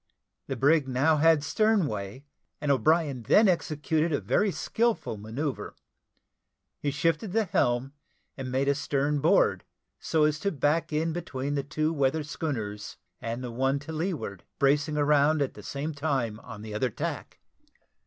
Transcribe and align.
The 0.47 0.55
brig 0.55 0.85
had 0.85 0.89
now 0.91 1.39
stern 1.41 1.85
way, 1.85 2.25
and 2.59 2.71
O'Brien 2.71 3.21
then 3.21 3.47
executed 3.47 4.11
a 4.11 4.19
very 4.19 4.49
skilful 4.49 5.15
manoeuvre: 5.17 5.75
he 6.79 6.89
shifted 6.89 7.33
the 7.33 7.43
helm, 7.43 7.93
and 8.35 8.51
made 8.51 8.67
a 8.67 8.73
stern 8.73 9.19
board, 9.19 9.63
so 9.99 10.23
as 10.23 10.39
to 10.39 10.51
back 10.51 10.91
in 10.91 11.13
between 11.13 11.53
the 11.53 11.61
two 11.61 11.93
weather 11.93 12.23
schooners 12.23 12.97
and 13.21 13.43
the 13.43 13.51
one 13.51 13.77
to 13.77 13.93
leeward, 13.93 14.43
bracing 14.57 14.95
round 14.95 15.39
at 15.39 15.53
the 15.53 15.61
same 15.61 15.93
time 15.93 16.39
on 16.39 16.63
the 16.63 16.73
other 16.73 16.89
tack. 16.89 17.37